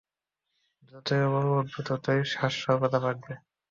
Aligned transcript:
যতই 0.91 1.21
উপরে 1.27 1.47
উঠবে, 1.53 1.79
ততই 1.87 2.19
শ্বাসস্বল্পতা 2.31 2.97
বাড়বে। 3.03 3.33